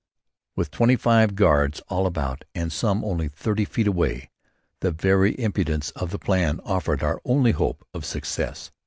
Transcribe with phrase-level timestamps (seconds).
[0.55, 4.31] With twenty five guards all about and some only thirty feet away,
[4.79, 8.71] the very impudence of the plan offered our only hope of success.